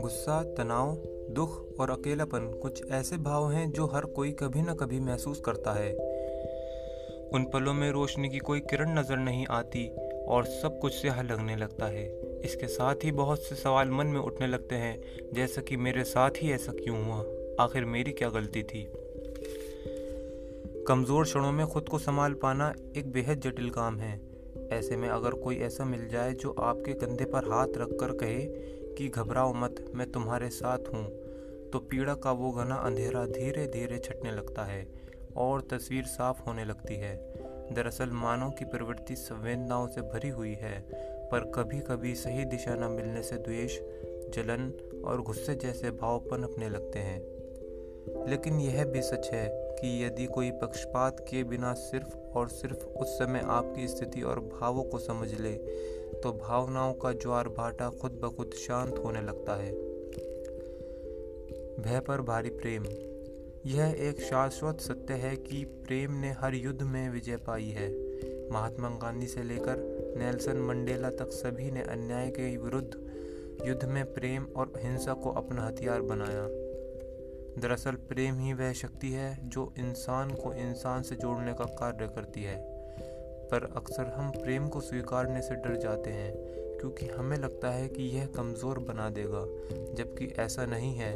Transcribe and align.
गुस्सा, 0.00 0.42
तनाव, 0.42 1.02
दुख 1.30 1.80
और 1.80 1.90
अकेलापन 1.90 2.58
कुछ 2.62 2.90
ऐसे 2.90 3.16
भाव 3.16 3.50
हैं 3.50 3.70
जो 3.70 3.86
हर 3.86 4.04
कोई 4.04 4.32
कभी 4.32 4.62
न 4.62 4.74
कभी 4.74 5.00
महसूस 5.00 5.40
करता 5.40 5.72
है। 5.72 5.92
उन 7.28 7.44
पलों 7.44 7.74
में 7.74 7.90
रोशनी 7.90 8.28
की 8.28 8.38
कोई 8.38 8.60
किरण 8.60 8.98
नज़र 8.98 9.16
नहीं 9.16 9.46
आती 9.50 9.88
और 10.28 10.44
सब 10.44 10.78
कुछ 10.78 10.92
स्याह 10.92 11.22
लगने 11.22 11.56
लगता 11.56 11.86
है। 11.86 12.20
इसके 12.40 12.66
साथ 12.66 12.94
ही 13.04 13.12
बहुत 13.12 13.42
से 13.42 13.54
सवाल 13.54 13.90
मन 13.90 14.06
में 14.06 14.20
उठने 14.20 14.46
लगते 14.46 14.74
हैं, 14.74 15.02
जैसा 15.32 15.62
कि 15.62 15.76
मेरे 15.76 16.04
साथ 16.04 16.30
ही 16.36 16.52
ऐसा 16.52 16.72
क्यों 16.72 17.04
हुआ? 17.04 17.24
आखिर 17.64 17.84
मेरी 17.84 18.12
क्या 18.12 18.28
गलती 18.28 18.62
थी? 18.62 18.88
कमज़ोर 20.88 21.24
क्षणों 21.24 21.52
में 21.52 21.66
खुद 21.66 21.88
को 21.88 21.98
संभाल 21.98 22.34
पाना 22.34 22.74
एक 22.96 23.12
बेहद 23.12 23.40
जटिल 23.40 23.70
काम 23.70 23.98
है। 23.98 24.33
ऐसे 24.72 24.96
में 24.96 25.08
अगर 25.08 25.30
कोई 25.30 25.58
ऐसा 25.58 25.84
मिल 25.84 26.08
जाए 26.08 26.32
जो 26.32 26.50
आपके 26.52 26.92
कंधे 26.92 27.24
पर 27.24 27.50
हाथ 27.52 27.66
रख 27.76 27.88
कर 28.00 28.12
कहे 28.12 28.44
कि 28.94 29.08
घबराओ 29.08 29.52
मत, 29.52 29.84
मैं 29.94 30.10
तुम्हारे 30.12 30.48
साथ 30.48 30.78
हूँ 30.78 31.04
तो 31.70 31.78
पीड़ा 31.78 32.14
का 32.14 32.32
वो 32.32 32.50
घना 32.52 32.74
अंधेरा 32.74 33.26
धीरे 33.26 33.66
धीरे 33.66 33.98
छटने 33.98 34.30
लगता 34.30 34.64
है 34.64 34.86
और 35.36 35.60
तस्वीर 35.60 36.04
साफ़ 36.04 36.42
होने 36.42 36.64
लगती 36.64 36.94
है। 36.94 37.16
दरअसल 37.72 38.10
मानव 38.10 38.50
की 38.50 38.64
प्रवृत्ति 38.64 39.16
संवेदनाओं 39.16 39.86
से 39.88 40.00
भरी 40.00 40.28
हुई 40.28 40.52
है, 40.52 40.80
पर 41.32 41.52
कभी 41.54 41.78
कभी 41.78 42.14
सही 42.14 42.44
दिशा 42.44 42.74
न 42.74 42.90
मिलने 42.90 43.22
से 43.22 43.36
द्वेष, 43.36 43.78
जलन 44.34 44.72
और 45.06 45.22
गुस्से 45.22 45.54
जैसे 45.54 45.90
भाव 45.90 46.18
पनपने 46.18 46.68
लगते 46.68 46.98
हैं। 46.98 47.20
लेकिन 48.28 48.60
यह 48.60 48.84
भी 48.84 49.02
सच 49.02 49.30
है 49.32 49.63
कि 49.84 50.04
यदि 50.04 50.26
कोई 50.26 50.50
पक्षपात 50.50 51.20
के 51.20 51.44
बिना 51.44 51.72
सिर्फ़ 51.72 52.16
और 52.16 52.48
सिर्फ़ 52.48 52.84
उस 52.84 53.08
समय 53.08 53.40
आपकी 53.44 53.88
स्थिति 53.88 54.22
और 54.22 54.40
भावों 54.40 54.84
को 54.84 54.98
समझ 54.98 55.40
ले 55.40 55.52
तो 56.14 56.32
भावनाओं 56.32 56.94
का 56.94 57.12
ज्वार 57.12 57.48
भाटा 57.48 57.90
खुद 57.90 58.12
ब 58.12 58.34
खुद 58.36 58.50
शांत 58.50 58.98
होने 58.98 59.20
लगता 59.20 59.54
है। 59.56 59.72
भय 61.82 62.00
पर 62.00 62.20
भारी 62.20 62.50
प्रेम। 62.50 62.84
यह 63.66 63.96
एक 63.98 64.20
शाश्वत 64.20 64.80
सत्य 64.80 65.14
है 65.14 65.36
कि 65.36 65.64
प्रेम 65.64 66.12
ने 66.12 66.32
हर 66.32 66.54
युद्ध 66.54 66.82
में 66.82 67.10
विजय 67.10 67.36
पाई 67.36 67.68
है। 67.68 67.88
महात्मा 68.50 68.88
गांधी 68.88 69.26
से 69.26 69.42
लेकर 69.42 69.76
नेल्सन 70.18 70.56
मंडेला 70.56 71.10
तक 71.10 71.28
सभी 71.28 71.70
ने 71.70 71.82
अन्याय 71.82 72.30
के 72.30 72.56
विरुद्ध 72.56 73.10
युद्ध 73.66 73.84
में 73.84 74.14
प्रेम 74.14 74.46
और 74.56 74.72
हिंसा 74.78 75.14
को 75.14 75.30
अपना 75.30 75.66
हथियार 75.66 76.00
बनाया। 76.02 76.63
दरअसल 77.58 77.92
प्रेम 78.08 78.38
ही 78.38 78.52
वह 78.52 78.72
शक्ति 78.72 79.10
है 79.10 79.48
जो 79.48 79.72
इंसान 79.78 80.30
को 80.30 80.52
इंसान 80.52 81.02
से 81.02 81.16
जोड़ने 81.16 81.52
का 81.52 81.64
कार्य 81.64 82.06
करती 82.06 82.42
है। 82.42 82.56
पर 83.50 83.68
अक्सर 83.76 84.06
हम 84.06 84.30
प्रेम 84.30 84.68
को 84.68 84.80
स्वीकारने 84.80 85.42
से 85.42 85.54
डर 85.54 85.76
जाते 85.76 86.10
हैं, 86.10 86.32
क्योंकि 86.80 87.06
हमें 87.06 87.36
लगता 87.36 87.70
है 87.70 87.88
कि 87.88 88.02
यह 88.02 88.26
कमज़ोर 88.26 88.78
बना 88.78 89.08
देगा, 89.10 89.44
जबकि 89.94 90.32
ऐसा 90.38 90.66
नहीं 90.66 90.94
है। 90.94 91.12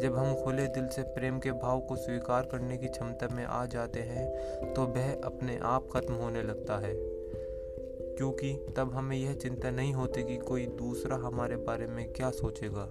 जब 0.00 0.16
हम 0.16 0.34
खुले 0.34 0.66
दिल 0.66 0.88
से 0.88 1.02
प्रेम 1.02 1.38
के 1.38 1.52
भाव 1.52 1.80
को 1.80 1.96
स्वीकार 1.96 2.42
करने 2.42 2.76
की 2.76 2.88
क्षमता 2.88 3.28
में 3.28 3.44
आ 3.44 3.64
जाते 3.66 4.00
हैं 4.00 4.72
तो 4.74 4.86
वह 4.86 5.12
अपने 5.24 5.58
आप 5.62 5.88
खत्म 5.92 6.14
होने 6.14 6.42
लगता 6.42 6.78
है। 6.78 6.94
क्योंकि 8.16 8.52
तब 8.76 8.92
हमें 8.94 9.16
यह 9.16 9.34
चिंता 9.34 9.70
नहीं 9.70 9.92
होती 9.94 10.22
कि 10.24 10.36
कोई 10.36 10.66
दूसरा 10.66 11.16
हमारे 11.16 11.56
बारे 11.56 11.86
में 11.86 12.12
क्या 12.12 12.30
सोचेगा। 12.30 12.88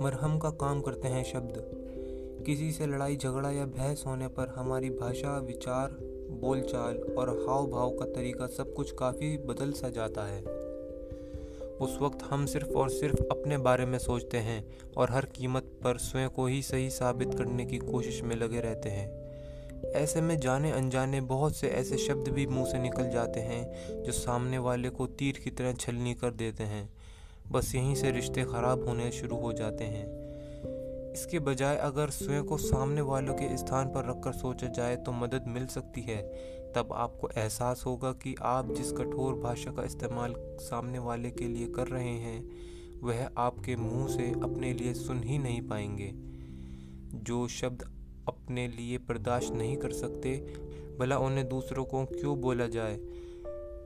मरहम 0.00 0.38
का 0.38 0.50
काम 0.50 0.80
करते 0.80 1.08
हैं 1.08 1.24
शब्द। 1.24 1.82
किसी 2.46 2.72
से 2.72 2.86
लड़ाई, 2.86 3.16
झगड़ा 3.16 3.50
या 3.50 3.66
बहस 3.66 4.04
होने 4.06 4.28
पर 4.28 4.48
हमारी 4.48 4.90
भाषा, 4.90 5.38
विचार, 5.38 5.90
बोलचाल 6.30 6.96
और 6.96 7.46
हाव 7.48 7.66
भाव 7.66 7.90
का 7.90 8.04
तरीका 8.04 8.46
सब 8.46 8.74
कुछ 8.74 8.92
काफ़ी 8.92 9.38
बदल 9.38 9.72
सा 9.72 9.88
जाता 9.88 10.24
है। 10.24 10.42
उस 11.72 11.98
वक्त 12.02 12.18
हम 12.22 12.46
सिर्फ़ 12.46 12.68
और 12.68 12.90
सिर्फ़ 12.90 13.22
अपने 13.30 13.58
बारे 13.58 13.86
में 13.86 13.98
सोचते 13.98 14.38
हैं 14.38 14.78
और 14.96 15.10
हर 15.10 15.24
कीमत 15.24 15.62
पर 15.62 15.98
स्वयं 15.98 16.28
को 16.28 16.46
ही 16.46 16.62
सही 16.62 16.90
साबित 16.90 17.34
करने 17.34 17.66
की 17.66 17.78
कोशिश 17.78 18.22
में 18.22 18.36
लगे 18.36 18.60
रहते 18.60 18.88
हैं। 18.88 19.22
ऐसे 19.92 20.20
में 20.20 20.38
जाने 20.38 20.70
अनजाने 20.70 21.20
बहुत 21.20 21.56
से 21.56 21.68
ऐसे 21.68 21.98
शब्द 21.98 22.28
भी 22.28 22.46
मुँह 22.46 22.64
से 22.64 22.78
निकल 22.78 23.10
जाते 23.10 23.40
हैं 23.40 23.92
जो 24.02 24.12
सामने 24.12 24.58
वाले 24.58 24.90
को 24.90 25.06
तीर 25.06 25.40
की 25.44 25.50
तरह 25.50 25.72
छलनी 25.72 26.14
कर 26.14 26.30
देते 26.30 26.64
हैं। 26.64 27.01
बस 27.52 27.74
यहीं 27.74 27.94
से 27.94 28.10
रिश्ते 28.10 28.42
ख़राब 28.44 28.88
होने 28.88 29.10
शुरू 29.12 29.36
हो 29.36 29.52
जाते 29.52 29.84
हैं। 29.84 30.06
इसके 31.12 31.38
बजाय 31.38 31.76
अगर 31.76 32.10
स्वयं 32.10 32.44
को 32.44 32.56
सामने 32.56 33.00
वालों 33.00 33.34
के 33.34 33.56
स्थान 33.56 33.88
पर 33.88 34.08
रखकर 34.10 34.32
सोचा 34.32 34.66
जाए 34.66 34.96
तो 34.96 35.12
मदद 35.12 35.44
मिल 35.48 35.66
सकती 35.66 36.00
है। 36.00 36.22
तब 36.72 36.92
आपको 36.92 37.28
एहसास 37.28 37.82
होगा 37.86 38.12
कि 38.12 38.34
आप 38.42 38.72
जिस 38.74 38.92
कठोर 38.92 39.34
भाषा 39.34 39.70
का 39.70 39.84
इस्तेमाल 39.84 40.34
सामने 40.60 40.98
वाले 40.98 41.30
के 41.30 41.48
लिए 41.48 41.66
कर 41.66 41.86
रहे 41.86 42.14
हैं, 42.18 42.50
वह 43.02 43.28
आपके 43.38 43.76
मुँह 43.76 44.08
से 44.08 44.30
अपने 44.42 44.72
लिए 44.72 44.94
सुन 44.94 45.22
ही 45.22 45.38
नहीं 45.38 45.60
पाएँगे। 45.62 46.12
जो 47.14 47.48
शब्द 47.48 47.82
अपने 48.28 48.68
लिए 48.68 48.98
बर्दाश्त 48.98 49.52
नहीं 49.52 49.76
कर 49.76 49.92
सकते, 49.92 50.36
भला 51.00 51.18
उन्हें 51.18 51.48
दूसरों 51.48 51.84
को 51.84 52.04
क्यों 52.04 52.40
बोला 52.40 52.66
जाए? 52.66 52.96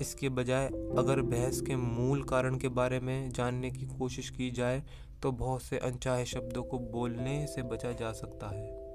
इसके 0.00 0.28
बजाय 0.28 0.66
अगर 0.98 1.20
बहस 1.20 1.60
के 1.60 1.76
मूल 1.76 2.22
कारण 2.22 2.56
के 2.56 2.68
बारे 2.68 3.00
में 3.00 3.30
जानने 3.30 3.70
की 3.70 3.86
कोशिश 3.86 4.30
की 4.30 4.50
जाए 4.50 4.82
तो 5.22 5.32
बहुत 5.32 5.62
से 5.62 5.78
अनचाहे 5.78 6.24
शब्दों 6.24 6.62
को 6.62 6.78
बोलने 6.78 7.46
से 7.46 7.62
बचा 7.62 7.92
जा 7.92 8.12
सकता 8.12 8.46
है। 8.46 8.85